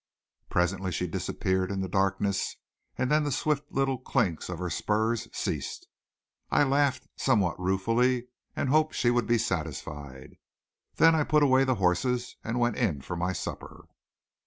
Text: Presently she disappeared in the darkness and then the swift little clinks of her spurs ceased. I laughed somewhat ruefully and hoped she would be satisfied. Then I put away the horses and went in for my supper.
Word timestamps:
Presently 0.49 0.91
she 0.91 1.05
disappeared 1.05 1.69
in 1.69 1.81
the 1.81 1.87
darkness 1.87 2.55
and 2.97 3.11
then 3.11 3.23
the 3.23 3.31
swift 3.31 3.71
little 3.71 3.99
clinks 3.99 4.49
of 4.49 4.57
her 4.57 4.71
spurs 4.71 5.27
ceased. 5.31 5.87
I 6.49 6.63
laughed 6.63 7.07
somewhat 7.15 7.59
ruefully 7.59 8.25
and 8.55 8.69
hoped 8.69 8.95
she 8.95 9.11
would 9.11 9.27
be 9.27 9.37
satisfied. 9.37 10.37
Then 10.95 11.13
I 11.13 11.23
put 11.23 11.43
away 11.43 11.65
the 11.65 11.75
horses 11.75 12.35
and 12.43 12.59
went 12.59 12.77
in 12.77 13.01
for 13.01 13.15
my 13.15 13.31
supper. 13.31 13.85